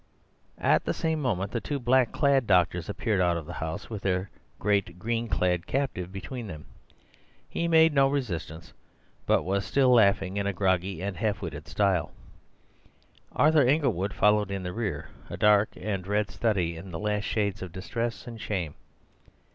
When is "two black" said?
1.61-2.11